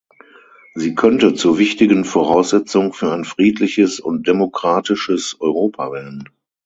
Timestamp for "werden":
5.91-6.27